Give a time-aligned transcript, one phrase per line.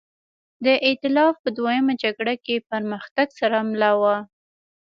[0.65, 4.17] د اېتلاف په دویمه جګړه کې پرمختګ سره مله وه.